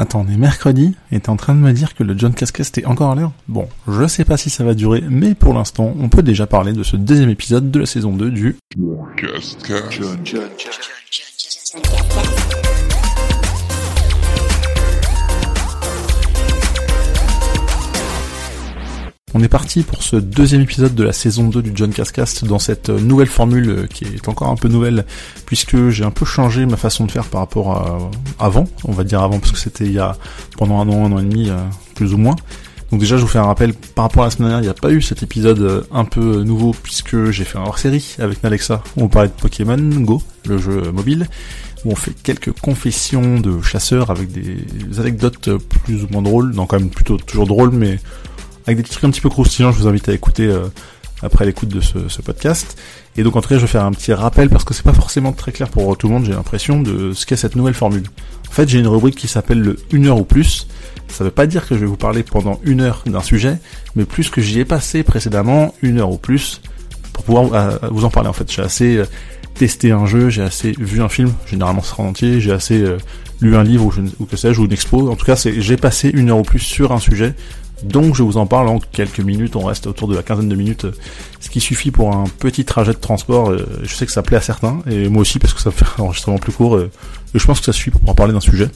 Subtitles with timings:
[0.00, 2.78] Attends, on est mercredi et t'es en train de me dire que le John Cascast
[2.78, 5.92] est encore à l'heure Bon, je sais pas si ça va durer, mais pour l'instant,
[5.98, 8.56] on peut déjà parler de ce deuxième épisode de la saison 2 du
[19.38, 22.58] On est parti pour ce deuxième épisode de la saison 2 du John Cascast dans
[22.58, 25.06] cette nouvelle formule qui est encore un peu nouvelle
[25.46, 28.10] puisque j'ai un peu changé ma façon de faire par rapport à
[28.44, 30.16] avant, on va dire avant parce que c'était il y a
[30.56, 31.56] pendant un an, un an et demi euh,
[31.94, 32.34] plus ou moins.
[32.90, 34.76] Donc déjà je vous fais un rappel par rapport à la semaine dernière, il n'y
[34.76, 38.44] a pas eu cet épisode euh, un peu nouveau puisque j'ai fait un hors-série avec
[38.44, 41.28] Alexa où on parlait de Pokémon Go, le jeu mobile
[41.84, 44.66] où on fait quelques confessions de chasseurs avec des
[44.98, 45.48] anecdotes
[45.84, 48.00] plus ou moins drôles, non quand même plutôt toujours drôles mais
[48.68, 49.72] avec des trucs un petit peu croustillants.
[49.72, 50.66] Je vous invite à écouter euh,
[51.22, 52.78] après l'écoute de ce, podcast.
[53.16, 54.92] Et donc en tout cas, je vais faire un petit rappel parce que c'est pas
[54.92, 56.24] forcément très clair pour tout le monde.
[56.26, 58.04] J'ai l'impression de ce qu'est cette nouvelle formule.
[58.48, 60.68] En fait, j'ai une rubrique qui s'appelle le une heure ou plus.
[61.08, 63.56] Ça veut pas dire que je vais vous parler pendant une heure d'un sujet,
[63.96, 66.60] mais plus que j'y ai passé précédemment une heure ou plus
[67.14, 68.28] pour pouvoir euh, vous en parler.
[68.28, 69.06] En fait, j'ai assez euh,
[69.54, 72.84] testé un jeu, j'ai assez vu un film, généralement c'est en entier, j'ai assez
[73.40, 75.10] lu un livre ou, ou que sais-je ou une expo.
[75.10, 77.34] En tout cas, j'ai passé une heure ou plus sur un sujet
[77.82, 80.56] donc je vous en parle en quelques minutes, on reste autour de la quinzaine de
[80.56, 80.86] minutes,
[81.40, 83.50] ce qui suffit pour un petit trajet de transport.
[83.50, 85.84] Euh, je sais que ça plaît à certains, et moi aussi parce que ça fait
[85.98, 86.90] un enregistrement plus court, euh,
[87.34, 88.68] et je pense que ça suffit pour en parler d'un sujet.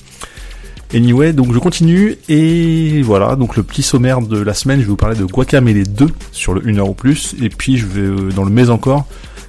[0.95, 4.91] Anyway, donc je continue, et voilà, donc le petit sommaire de la semaine, je vais
[4.91, 8.01] vous parler de Guacamele 2 sur le 1 heure ou plus, et puis je vais
[8.03, 9.07] euh, dans le mais encore,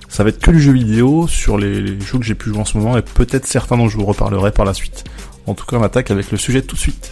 [0.07, 2.65] ça va être que du jeu vidéo sur les, jeux que j'ai pu jouer en
[2.65, 5.03] ce moment, et peut-être certains dont je vous reparlerai par la suite.
[5.45, 7.11] En tout cas, on attaque avec le sujet tout de suite.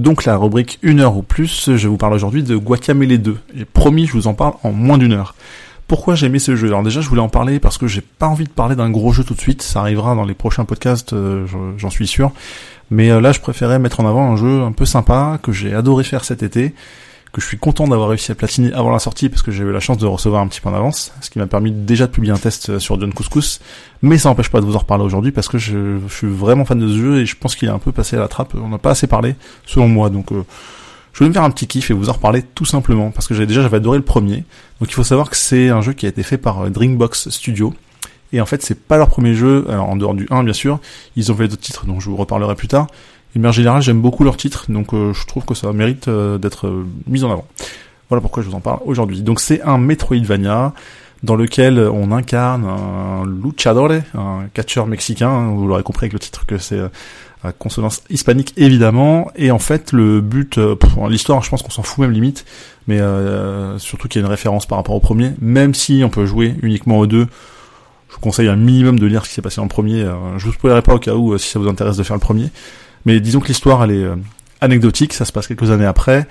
[0.00, 3.36] Donc la rubrique une heure ou plus, je vous parle aujourd'hui de Guacamele 2.
[3.54, 5.34] J'ai promis, je vous en parle en moins d'une heure.
[5.88, 6.68] Pourquoi j'ai aimé ce jeu?
[6.68, 9.12] Alors déjà, je voulais en parler parce que j'ai pas envie de parler d'un gros
[9.12, 9.60] jeu tout de suite.
[9.60, 11.44] Ça arrivera dans les prochains podcasts, euh,
[11.76, 12.32] j'en suis sûr.
[12.90, 15.74] Mais euh, là, je préférais mettre en avant un jeu un peu sympa que j'ai
[15.74, 16.74] adoré faire cet été
[17.32, 19.70] que je suis content d'avoir réussi à platiner avant la sortie parce que j'ai eu
[19.70, 22.12] la chance de recevoir un petit peu en avance, ce qui m'a permis déjà de
[22.12, 23.60] publier un test sur John Couscous,
[24.02, 26.78] mais ça n'empêche pas de vous en reparler aujourd'hui parce que je, suis vraiment fan
[26.78, 28.68] de ce jeu et je pense qu'il est un peu passé à la trappe, on
[28.68, 30.42] n'a pas assez parlé selon moi, donc euh,
[31.12, 33.34] je vais me faire un petit kiff et vous en reparler tout simplement parce que
[33.34, 34.44] déjà j'avais adoré le premier,
[34.80, 37.28] donc il faut savoir que c'est un jeu qui a été fait par euh, Dreambox
[37.30, 37.72] Studio,
[38.32, 40.80] et en fait c'est pas leur premier jeu, en dehors du 1 bien sûr,
[41.14, 42.88] ils ont fait d'autres titres dont je vous reparlerai plus tard,
[43.36, 46.38] et en général, j'aime beaucoup leurs titres, donc euh, je trouve que ça mérite euh,
[46.38, 47.46] d'être euh, mis en avant.
[48.08, 49.22] Voilà pourquoi je vous en parle aujourd'hui.
[49.22, 50.72] Donc c'est un Metroidvania
[51.22, 56.46] dans lequel on incarne un luchador, un catcheur mexicain, vous l'aurez compris avec le titre
[56.46, 56.80] que c'est
[57.44, 60.58] à consonance hispanique évidemment, et en fait le but,
[61.08, 62.46] l'histoire je pense qu'on s'en fout même limite,
[62.88, 62.98] mais
[63.76, 66.54] surtout qu'il y a une référence par rapport au premier, même si on peut jouer
[66.62, 67.26] uniquement aux deux,
[68.08, 70.06] je vous conseille un minimum de lire ce qui s'est passé le premier,
[70.38, 72.50] je vous spoilerai pas au cas où si ça vous intéresse de faire le premier,
[73.06, 74.16] mais disons que l'histoire, elle est euh,
[74.60, 76.26] anecdotique, ça se passe quelques années après.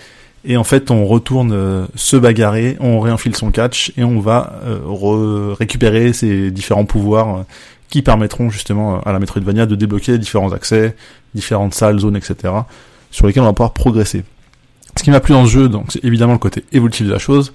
[0.45, 4.59] Et en fait, on retourne euh, se bagarrer, on réenfile son catch et on va
[4.63, 7.43] euh, récupérer ces différents pouvoirs
[7.89, 10.95] qui permettront justement à la Metroidvania de débloquer différents accès,
[11.33, 12.53] différentes salles, zones, etc.
[13.09, 14.23] sur lesquelles on va pouvoir progresser.
[14.95, 17.19] Ce qui m'a plu dans ce jeu, donc c'est évidemment le côté évolutif de la
[17.19, 17.51] chose.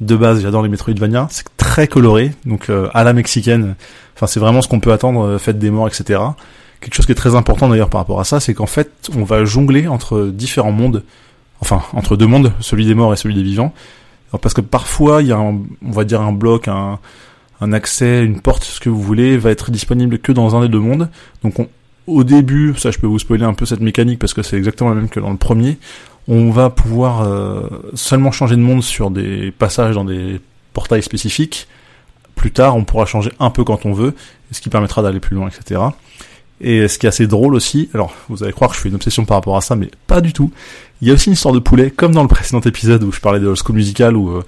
[0.00, 3.74] De base, j'adore les Metroidvania, c'est très coloré, donc à la mexicaine.
[4.14, 6.20] Enfin, c'est vraiment ce qu'on peut attendre, fête des morts, etc
[6.80, 9.24] quelque chose qui est très important d'ailleurs par rapport à ça, c'est qu'en fait, on
[9.24, 11.04] va jongler entre différents mondes,
[11.60, 13.74] enfin entre deux mondes, celui des morts et celui des vivants,
[14.40, 16.98] parce que parfois il y a, un, on va dire un bloc, un,
[17.60, 20.68] un accès, une porte, ce que vous voulez, va être disponible que dans un des
[20.68, 21.08] deux mondes.
[21.42, 21.54] Donc
[22.06, 24.90] au début, ça je peux vous spoiler un peu cette mécanique parce que c'est exactement
[24.90, 25.78] la même que dans le premier.
[26.28, 30.40] On va pouvoir euh, seulement changer de monde sur des passages dans des
[30.72, 31.66] portails spécifiques.
[32.34, 34.14] Plus tard, on pourra changer un peu quand on veut,
[34.50, 35.80] ce qui permettra d'aller plus loin, etc.
[36.60, 38.94] Et ce qui est assez drôle aussi, alors vous allez croire que je fais une
[38.94, 40.52] obsession par rapport à ça, mais pas du tout.
[41.00, 43.20] Il y a aussi une histoire de poulet, comme dans le précédent épisode où je
[43.20, 44.42] parlais de Old School Musical, où euh,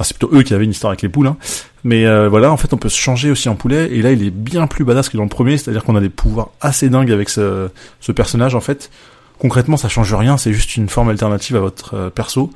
[0.00, 1.28] c'est plutôt eux qui avaient une histoire avec les poules.
[1.28, 1.36] Hein.
[1.84, 4.26] Mais euh, voilà, en fait, on peut se changer aussi en poulet, et là, il
[4.26, 7.12] est bien plus badass que dans le premier, c'est-à-dire qu'on a des pouvoirs assez dingues
[7.12, 7.68] avec ce,
[8.00, 8.90] ce, personnage, en fait.
[9.38, 12.50] Concrètement, ça change rien, c'est juste une forme alternative à votre euh, perso.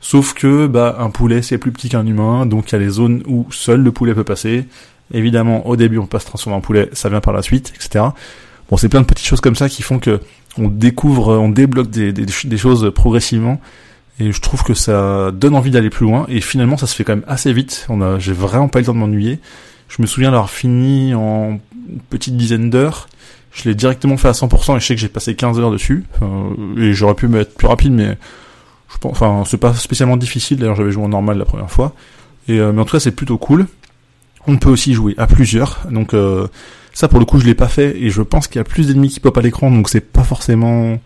[0.00, 2.88] Sauf que, bah, un poulet, c'est plus petit qu'un humain, donc il y a les
[2.88, 4.66] zones où seul le poulet peut passer,
[5.12, 8.04] Évidemment, au début, on passe transformer en poulet, ça vient par la suite, etc.
[8.70, 10.20] Bon, c'est plein de petites choses comme ça qui font que
[10.58, 13.60] on découvre, on débloque des, choses progressivement.
[14.18, 16.26] Et je trouve que ça donne envie d'aller plus loin.
[16.28, 17.88] Et finalement, ça se fait quand même assez vite.
[18.18, 19.40] J'ai vraiment pas eu le temps de m'ennuyer.
[19.88, 21.58] Je me souviens d'avoir fini en
[21.88, 23.08] une petite dizaine d'heures.
[23.52, 26.04] Je l'ai directement fait à 100% et je sais que j'ai passé 15 heures dessus.
[26.76, 28.16] et j'aurais pu être plus rapide, mais
[28.92, 30.58] je pense, enfin, c'est pas spécialement difficile.
[30.58, 31.94] D'ailleurs, j'avais joué en normal la première fois.
[32.48, 33.66] Et, euh, mais en tout cas, c'est plutôt cool.
[34.46, 36.14] On peut aussi jouer à plusieurs, donc
[36.92, 38.88] ça pour le coup je l'ai pas fait et je pense qu'il y a plus
[38.88, 40.98] d'ennemis qui pop à l'écran, donc c'est pas forcément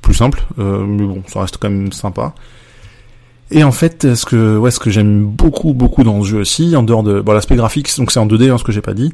[0.00, 2.34] plus simple, mais bon, ça reste quand même sympa.
[3.52, 6.76] Et en fait, ce que ouais, ce que j'aime beaucoup beaucoup dans ce jeu aussi,
[6.76, 8.94] en dehors de bon, l'aspect graphique, donc c'est en 2D, hein, ce que j'ai pas
[8.94, 9.12] dit,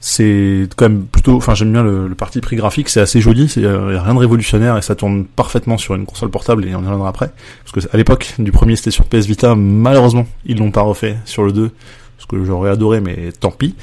[0.00, 3.64] c'est quand même plutôt, enfin j'aime bien le, parti prix graphique, c'est assez joli, c'est
[3.64, 6.84] euh, rien de révolutionnaire et ça tourne parfaitement sur une console portable et on y
[6.84, 7.30] reviendra après.
[7.64, 11.16] Parce que à l'époque du premier c'était sur PS Vita, malheureusement ils l'ont pas refait
[11.24, 11.70] sur le 2,
[12.18, 13.74] ce que j'aurais adoré mais tant pis.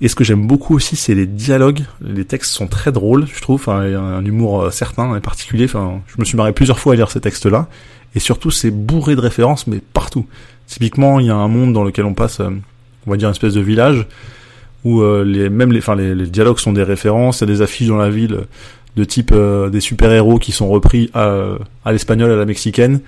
[0.00, 1.82] Et ce que j'aime beaucoup aussi, c'est les dialogues.
[2.00, 3.60] Les textes sont très drôles, je trouve.
[3.60, 5.66] Enfin, a un humour euh, certain et particulier.
[5.66, 7.68] Enfin, je me suis marré plusieurs fois à lire ces textes-là.
[8.16, 10.26] Et surtout, c'est bourré de références, mais partout.
[10.66, 12.50] Typiquement, il y a un monde dans lequel on passe, euh,
[13.06, 14.06] on va dire une espèce de village,
[14.84, 17.62] où euh, les, même les, enfin, les, dialogues sont des références, il y a des
[17.62, 18.40] affiches dans la ville
[18.96, 23.00] de type euh, des super-héros qui sont repris à, à l'espagnol, à la mexicaine,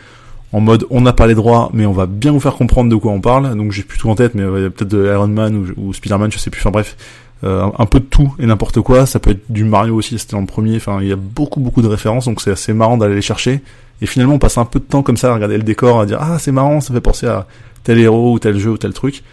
[0.55, 2.95] en mode on n'a pas les droits, mais on va bien vous faire comprendre de
[2.95, 3.57] quoi on parle.
[3.57, 6.49] Donc j'ai plus tout en tête, mais a peut-être Iron Man ou, Spider-Man, je sais
[6.49, 6.61] plus.
[6.61, 6.97] Enfin bref,
[7.43, 9.05] un peu de tout et n'importe quoi.
[9.05, 10.77] Ça peut être du Mario aussi, c'était dans le premier.
[10.77, 13.63] Enfin, il y a beaucoup beaucoup de références, donc c'est assez marrant d'aller les chercher.
[14.01, 16.07] Et finalement, on passe un peu de temps comme ça à regarder le décor, à
[16.07, 17.49] dire ah c'est marrant, ça fait penser à
[17.83, 19.25] tel héros ou tel jeu ou tel truc.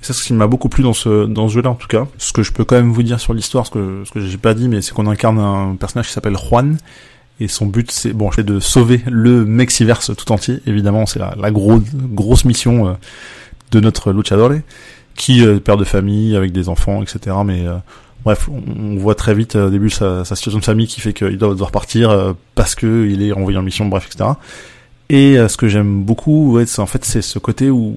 [0.00, 2.06] C'est ce qui m'a beaucoup plu dans ce dans ce jeu-là en tout cas.
[2.16, 4.38] Ce que je peux quand même vous dire sur l'histoire, ce que ce que j'ai
[4.38, 6.78] pas dit, mais c'est qu'on incarne un personnage qui s'appelle Juan.
[7.40, 10.60] Et son but, c'est bon, c'est de sauver le Mexiverse tout entier.
[10.66, 12.92] Évidemment, c'est la, la grosse grosse mission euh,
[13.70, 14.52] de notre luchador,
[15.14, 17.36] qui euh, père de famille avec des enfants, etc.
[17.44, 17.76] Mais euh,
[18.24, 21.38] bref, on, voit très vite euh, au début sa, situation de famille qui fait qu'il
[21.38, 24.30] doit devoir partir euh, parce que il est envoyé en mission, bref, etc.
[25.08, 27.96] Et euh, ce que j'aime beaucoup, ouais, c'est en fait c'est ce côté où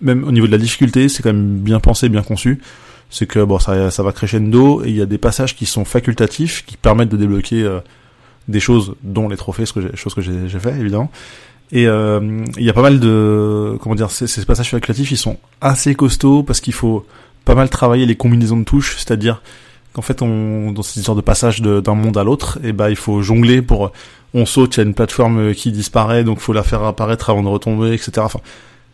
[0.00, 2.60] même au niveau de la difficulté, c'est quand même bien pensé, bien conçu.
[3.08, 5.84] C'est que bon, ça, ça va crescendo et il y a des passages qui sont
[5.84, 7.68] facultatifs, qui permettent de débloquer
[8.48, 11.10] des choses, dont les trophées, ce que j'ai, choses que j'ai, fait évidemment.
[11.70, 15.38] Et il y a pas mal de comment dire, ces, ces passages facultatifs, ils sont
[15.60, 17.06] assez costauds parce qu'il faut
[17.44, 19.42] pas mal travailler les combinaisons de touches, c'est-à-dire
[19.92, 22.88] qu'en fait, on, dans cette histoire de passage d'un monde à l'autre, et eh ben
[22.88, 23.92] il faut jongler pour,
[24.34, 27.42] on saute, il y a une plateforme qui disparaît, donc faut la faire apparaître avant
[27.42, 28.12] de retomber, etc.
[28.18, 28.40] Enfin,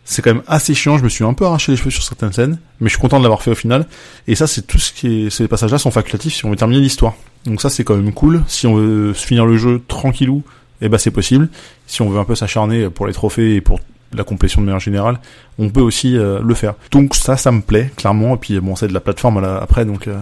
[0.09, 0.97] c'est quand même assez chiant.
[0.97, 3.19] Je me suis un peu arraché les cheveux sur certaines scènes, mais je suis content
[3.19, 3.85] de l'avoir fait au final.
[4.27, 6.81] Et ça, c'est tout ce qui est, ces passages-là sont facultatifs si on veut terminer
[6.81, 7.13] l'histoire.
[7.45, 8.43] Donc ça, c'est quand même cool.
[8.47, 10.41] Si on veut finir le jeu tranquillou,
[10.81, 11.49] eh ben c'est possible.
[11.85, 13.79] Si on veut un peu s'acharner pour les trophées et pour
[14.11, 15.19] la complétion de manière générale,
[15.59, 16.73] on peut aussi euh, le faire.
[16.89, 18.33] Donc ça, ça me plaît clairement.
[18.33, 20.19] Et puis bon, c'est de la plateforme après, donc euh,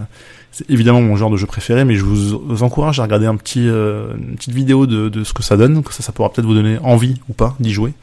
[0.52, 1.86] c'est évidemment mon genre de jeu préféré.
[1.86, 5.32] Mais je vous, encourage à regarder un petit, euh, une petite vidéo de, de, ce
[5.32, 5.82] que ça donne.
[5.88, 7.94] Ça, ça pourra peut-être vous donner envie ou pas d'y jouer.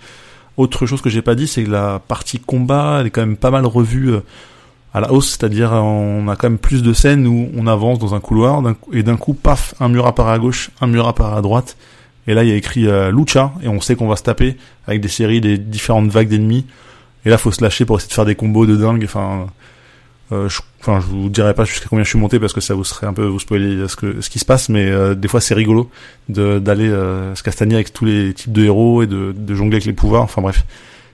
[0.58, 3.38] Autre chose que j'ai pas dit, c'est que la partie combat, elle est quand même
[3.38, 4.14] pas mal revue
[4.94, 8.16] à la hausse, c'est-à-dire on a quand même plus de scènes où on avance dans
[8.16, 8.64] un couloir
[8.94, 11.76] et d'un coup, paf, un mur apparaît à gauche, un mur apparaît à droite
[12.28, 14.58] et là, il y a écrit euh, Lucha, et on sait qu'on va se taper
[14.88, 16.66] avec des séries, des différentes vagues d'ennemis.
[17.24, 19.04] Et là, faut se lâcher pour essayer de faire des combos de dingue.
[19.06, 19.48] Enfin,
[20.32, 22.74] euh, je, enfin, je vous dirai pas jusqu'à combien je suis monté parce que ça
[22.74, 25.28] vous serait un peu vous spoiler ce que ce qui se passe, mais euh, des
[25.28, 25.90] fois c'est rigolo
[26.30, 29.94] d'aller se castagner avec tous les types de héros et de, de jongler avec les
[29.94, 30.24] pouvoirs.
[30.24, 30.66] Enfin bref,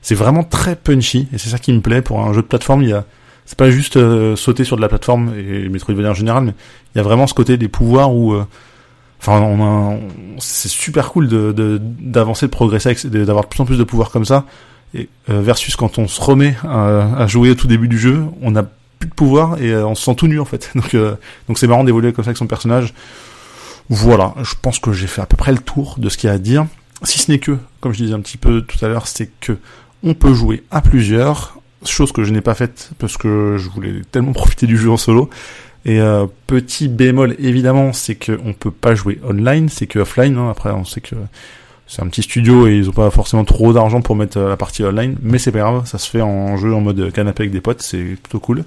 [0.02, 2.84] c'est vraiment très punchy et c'est ça qui me plaît pour un jeu de plateforme.
[2.84, 3.06] Il y a
[3.46, 4.00] c'est pas juste
[4.36, 6.54] sauter sur de la plateforme et Metroidvania en général, mais
[6.96, 8.36] il y a vraiment ce côté des pouvoirs où
[9.22, 10.00] Enfin, on,
[10.40, 14.26] c'est super cool de d'avancer, de, progresser, d'avoir de plus en plus de pouvoir comme
[14.26, 14.46] ça.
[14.96, 18.52] Et euh, versus quand on se remet à, jouer au tout début du jeu, on
[18.52, 18.66] n'a
[19.02, 20.72] plus de pouvoir et euh, on se sent tout nu en fait.
[20.76, 21.16] Donc euh,
[21.48, 22.94] donc c'est marrant d'évoluer comme ça avec son personnage.
[23.90, 26.32] Voilà, je pense que j'ai fait à peu près le tour de ce qu'il y
[26.32, 26.66] a à dire.
[27.04, 29.58] Si ce n'est que, comme je disais un petit peu tout à l'heure, c'est que
[30.04, 34.02] on peut jouer à plusieurs, chose que je n'ai pas faite parce que je voulais
[34.12, 35.30] tellement profiter du jeu en solo.
[35.84, 40.38] Et euh, petit bémol évidemment, c'est qu'on peut pas jouer online, c'est que offline.
[40.38, 40.50] Hein.
[40.50, 41.16] Après, on sait que
[41.92, 44.56] c'est un petit studio et ils ont pas forcément trop d'argent pour mettre euh, la
[44.56, 47.52] partie online, mais c'est pas grave, ça se fait en jeu en mode canapé avec
[47.52, 48.64] des potes, c'est plutôt cool.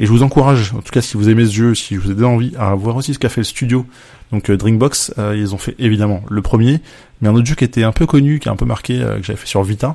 [0.00, 2.24] Et je vous encourage, en tout cas si vous aimez ce jeu, si vous avez
[2.24, 3.86] envie, à voir aussi ce qu'a fait le studio.
[4.32, 6.80] Donc euh, Drinkbox, ils ont fait évidemment le premier,
[7.20, 9.22] mais un autre jeu qui était un peu connu, qui a un peu marqué, que
[9.22, 9.94] j'avais fait sur Vita,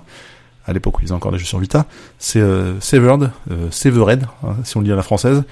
[0.65, 1.85] à l'époque où ils ont encore des jeux sur Vita,
[2.19, 2.41] c'est
[2.79, 3.31] Severed,
[3.69, 5.43] Severed, hein, si on le dit à la française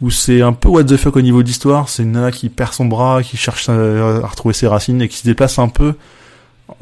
[0.00, 1.88] où c'est un peu what the fuck au niveau d'histoire.
[1.88, 5.18] C'est une nana qui perd son bras, qui cherche à, retrouver ses racines et qui
[5.18, 5.94] se déplace un peu.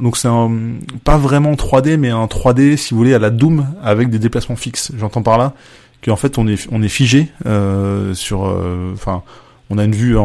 [0.00, 0.28] Donc c'est
[1.05, 4.57] pas vraiment 3D, mais un 3D si vous voulez à la Doom avec des déplacements
[4.57, 4.93] fixes.
[4.99, 5.55] J'entends par là
[6.05, 9.23] qu'en fait on est on est figé euh, sur, euh, enfin
[9.71, 10.25] on a une vue en,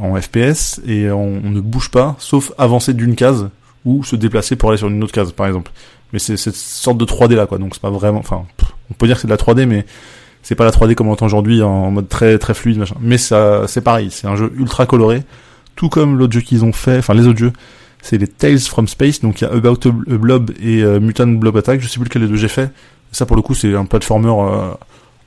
[0.00, 3.48] en FPS et on, ne bouge pas, sauf avancer d'une case
[3.84, 5.72] ou se déplacer pour aller sur une autre case, par exemple.
[6.12, 7.58] Mais c'est cette sorte de 3D là, quoi.
[7.58, 8.44] Donc c'est pas vraiment, enfin,
[8.90, 9.86] on peut dire que c'est de la 3D, mais
[10.42, 12.94] c'est pas la 3D comme on entend aujourd'hui en mode très très fluide machin.
[13.00, 15.24] Mais ça c'est pareil, c'est un jeu ultra coloré,
[15.74, 17.52] tout comme l'autre jeu qu'ils ont fait, enfin les autres jeux,
[18.06, 21.26] c'est les Tales from Space, donc il y a About a Blob et euh, Mutant
[21.26, 22.70] Blob Attack, je sais plus lequel des deux j'ai fait.
[23.10, 24.74] Ça pour le coup c'est un platformer euh,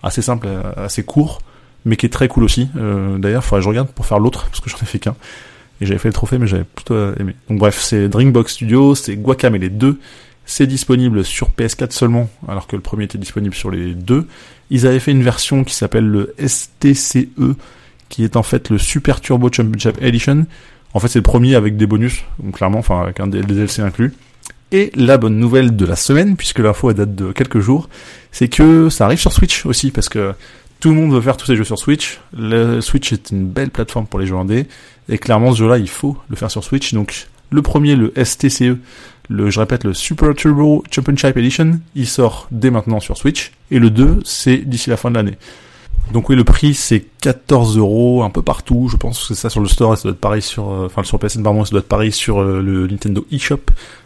[0.01, 1.41] assez simple, assez court,
[1.83, 2.69] mais qui est très cool aussi.
[2.74, 5.15] D'ailleurs, il faudrait que je regarde pour faire l'autre, parce que j'en ai fait qu'un.
[5.81, 7.36] Et j'avais fait le trophée, mais j'avais plutôt aimé.
[7.50, 10.00] Donc bref, c'est Drinkbox Studio, c'est Guacamele 2.
[10.45, 14.27] C'est disponible sur PS4 seulement, alors que le premier était disponible sur les deux.
[14.69, 17.27] Ils avaient fait une version qui s'appelle le STCE,
[18.09, 20.45] qui est en fait le Super Turbo Championship Edition.
[20.93, 24.13] En fait, c'est le premier avec des bonus, donc clairement, enfin avec un DLC inclus.
[24.72, 27.89] Et la bonne nouvelle de la semaine, puisque l'info date de quelques jours,
[28.31, 30.34] c'est que ça arrive sur Switch aussi, parce que
[30.79, 32.19] tout le monde veut faire tous ces jeux sur Switch.
[32.38, 34.67] Le Switch est une belle plateforme pour les jeux indés,
[35.08, 36.93] et clairement ce jeu-là, il faut le faire sur Switch.
[36.93, 38.77] Donc le premier, le STCE,
[39.27, 43.79] le, je répète, le Super Turbo Championship Edition, il sort dès maintenant sur Switch, et
[43.79, 45.38] le 2, c'est d'ici la fin de l'année.
[46.11, 48.87] Donc oui, le prix c'est 14 euros un peu partout.
[48.91, 51.03] Je pense que c'est ça sur le store ça doit être pareil sur, euh, enfin
[51.03, 53.59] sur PSN pardon, ça doit être pareil sur euh, le Nintendo eShop.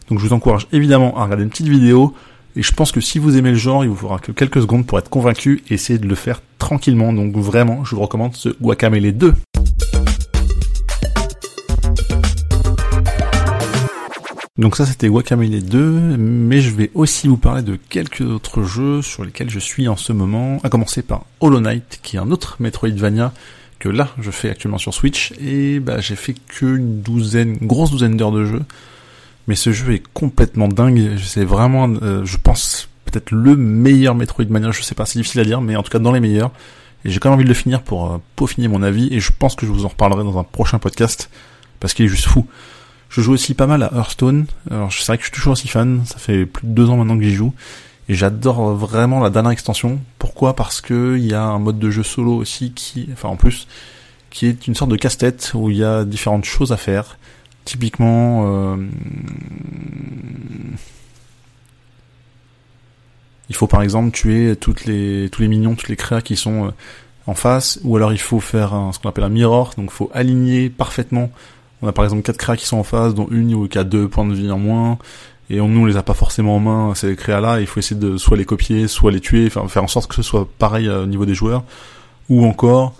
[0.10, 2.14] Donc je vous encourage évidemment à regarder une petite vidéo.
[2.56, 4.86] Et je pense que si vous aimez le genre, il vous faudra que quelques secondes
[4.86, 7.12] pour être convaincu et essayer de le faire tranquillement.
[7.12, 9.34] Donc vraiment, je vous recommande ce Guacamele 2.
[14.60, 15.80] Donc ça c'était Guacamele 2,
[16.16, 19.98] mais je vais aussi vous parler de quelques autres jeux sur lesquels je suis en
[19.98, 23.34] ce moment, à commencer par Hollow Knight, qui est un autre Metroidvania
[23.80, 28.16] que là je fais actuellement sur Switch, et bah j'ai fait qu'une douzaine, grosse douzaine
[28.16, 28.62] d'heures de jeu,
[29.48, 34.70] mais ce jeu est complètement dingue, c'est vraiment, euh, je pense, peut-être le meilleur Metroidvania,
[34.70, 36.52] je sais pas, c'est difficile à dire, mais en tout cas dans les meilleurs,
[37.06, 39.32] et j'ai quand même envie de le finir pour euh, peaufiner mon avis, et je
[39.32, 41.32] pense que je vous en reparlerai dans un prochain podcast,
[41.80, 42.46] parce qu'il est juste fou.
[43.14, 44.48] Je joue aussi pas mal à Hearthstone.
[44.72, 46.02] Alors c'est vrai que je suis toujours aussi fan.
[46.04, 47.54] Ça fait plus de deux ans maintenant que j'y joue.
[48.10, 50.00] Et j'adore vraiment la dernière extension.
[50.18, 50.56] Pourquoi?
[50.56, 53.68] Parce que il y a un mode de jeu solo aussi qui, enfin en plus,
[54.32, 57.20] qui est une sorte de casse-tête où il y a différentes choses à faire.
[57.66, 58.78] Typiquement, euh,
[63.48, 66.66] il faut par exemple tuer toutes les tous les minions, toutes les créas qui sont
[66.66, 66.72] euh,
[67.28, 70.10] en face, ou alors il faut faire ce qu'on appelle un mirror, donc il faut
[70.16, 71.30] aligner parfaitement
[71.84, 74.08] on a par exemple quatre créas qui sont en face, dont une qui a deux
[74.08, 74.98] points de vie en moins,
[75.50, 78.00] et on, nous les a pas forcément en main, ces créas là, il faut essayer
[78.00, 80.90] de soit les copier, soit les tuer, enfin faire en sorte que ce soit pareil
[80.90, 81.64] au niveau des joueurs,
[82.30, 82.96] ou encore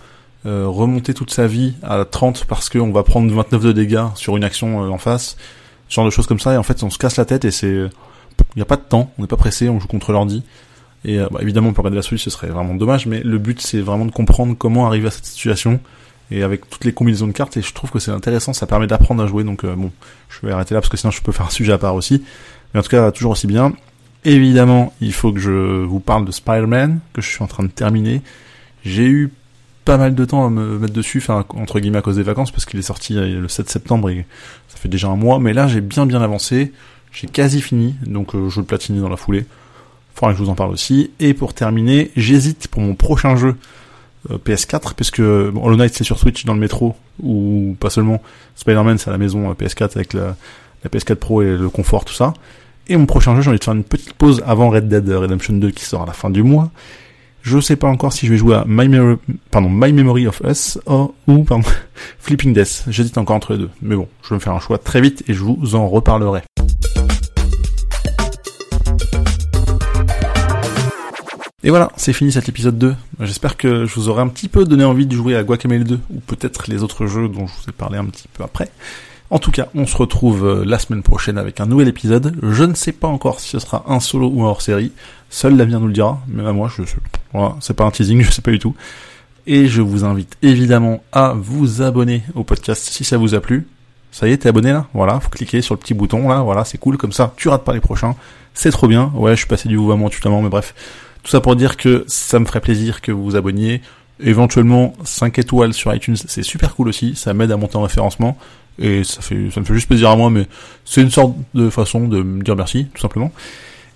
[0.46, 4.36] euh, remonter toute sa vie à 30 parce qu'on va prendre 29 de dégâts sur
[4.36, 5.38] une action euh, en face,
[5.88, 7.50] ce genre de choses comme ça, et en fait on se casse la tête et
[7.50, 7.88] c'est...
[8.56, 10.42] Il n'y a pas de temps, on n'est pas pressé, on joue contre l'ordi.
[11.04, 13.60] Et euh, bah, évidemment, on peut la Switch, ce serait vraiment dommage, mais le but
[13.60, 15.80] c'est vraiment de comprendre comment arriver à cette situation,
[16.30, 18.86] et avec toutes les combinaisons de cartes et je trouve que c'est intéressant, ça permet
[18.86, 19.92] d'apprendre à jouer donc euh, bon,
[20.28, 22.24] je vais arrêter là parce que sinon je peux faire un sujet à part aussi.
[22.72, 23.72] Mais en tout cas, toujours aussi bien.
[24.24, 27.68] Évidemment, il faut que je vous parle de Spider-Man que je suis en train de
[27.68, 28.22] terminer.
[28.84, 29.30] J'ai eu
[29.84, 32.50] pas mal de temps à me mettre dessus, enfin entre guillemets à cause des vacances
[32.50, 34.26] parce qu'il est sorti euh, le 7 septembre et
[34.68, 36.72] ça fait déjà un mois, mais là j'ai bien bien avancé,
[37.12, 39.46] j'ai quasi fini, donc euh, je le platiner dans la foulée.
[40.14, 41.10] Faudra que je vous en parle aussi.
[41.18, 43.56] Et pour terminer, j'hésite pour mon prochain jeu
[44.30, 48.22] PS4, puisque bon, Hollow Knight c'est sur Switch dans le métro, ou pas seulement,
[48.56, 50.36] Spider-Man c'est à la maison euh, PS4 avec la,
[50.82, 52.34] la, PS4 Pro et le confort, tout ça.
[52.88, 55.54] Et mon prochain jeu, j'ai envie de faire une petite pause avant Red Dead Redemption
[55.54, 56.70] 2 qui sort à la fin du mois.
[57.42, 59.18] Je sais pas encore si je vais jouer à My, Memory,
[59.50, 60.78] pardon, My Memory of Us
[61.26, 61.68] ou pardon,
[62.18, 62.84] Flipping Death.
[62.88, 63.70] J'hésite encore entre les deux.
[63.82, 66.42] Mais bon, je vais me faire un choix très vite et je vous en reparlerai.
[71.66, 72.94] Et voilà, c'est fini cet épisode 2.
[73.20, 75.98] J'espère que je vous aurai un petit peu donné envie de jouer à Guacamele 2,
[76.10, 78.68] ou peut-être les autres jeux dont je vous ai parlé un petit peu après.
[79.30, 82.36] En tout cas, on se retrouve euh, la semaine prochaine avec un nouvel épisode.
[82.42, 84.92] Je ne sais pas encore si ce sera un solo ou un hors-série.
[85.30, 86.20] Seul l'avenir nous le dira.
[86.28, 86.98] Même à moi, je, sais,
[87.32, 88.74] voilà, c'est pas un teasing, je sais pas du tout.
[89.46, 93.66] Et je vous invite évidemment à vous abonner au podcast si ça vous a plu.
[94.12, 94.86] Ça y est, t'es abonné là?
[94.92, 97.64] Voilà, faut cliquer sur le petit bouton là, voilà, c'est cool, comme ça, tu rates
[97.64, 98.14] pas les prochains.
[98.52, 99.10] C'est trop bien.
[99.14, 100.74] Ouais, je suis passé du vouvoiement tutoiement, mais bref.
[101.24, 103.80] Tout ça pour dire que ça me ferait plaisir que vous vous abonniez.
[104.20, 108.38] Éventuellement 5 étoiles sur iTunes, c'est super cool aussi, ça m'aide à monter en référencement
[108.78, 110.48] et ça fait ça me fait juste plaisir à moi mais
[110.84, 113.32] c'est une sorte de façon de me dire merci tout simplement.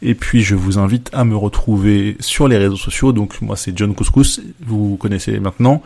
[0.00, 3.12] Et puis je vous invite à me retrouver sur les réseaux sociaux.
[3.12, 5.82] Donc moi c'est John Couscous, vous connaissez maintenant.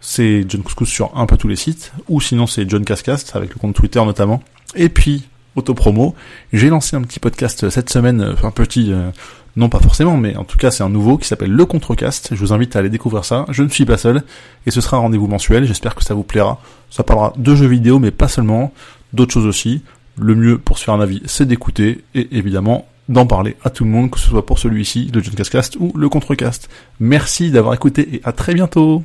[0.00, 3.54] C'est John Couscous sur un peu tous les sites ou sinon c'est John Cascast avec
[3.54, 4.42] le compte Twitter notamment.
[4.74, 6.14] Et puis auto-promo,
[6.52, 9.10] j'ai lancé un petit podcast cette semaine, un petit euh,
[9.54, 12.30] non, pas forcément, mais en tout cas, c'est un nouveau qui s'appelle Le Contrecast.
[12.32, 13.44] Je vous invite à aller découvrir ça.
[13.50, 14.22] Je ne suis pas seul,
[14.66, 15.66] et ce sera un rendez-vous mensuel.
[15.66, 16.60] J'espère que ça vous plaira.
[16.90, 18.72] Ça parlera de jeux vidéo, mais pas seulement,
[19.12, 19.82] d'autres choses aussi.
[20.16, 23.84] Le mieux pour se faire un avis, c'est d'écouter, et évidemment, d'en parler à tout
[23.84, 26.70] le monde, que ce soit pour celui-ci, le John Cast ou le Contrecast.
[26.98, 29.02] Merci d'avoir écouté, et à très bientôt.